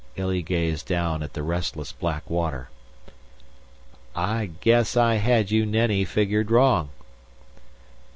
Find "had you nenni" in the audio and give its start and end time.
5.17-6.05